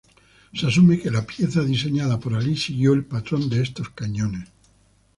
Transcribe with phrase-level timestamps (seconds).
[0.55, 4.49] Se asume que la pieza diseñada por Alí siguió el patrón de estos cañones.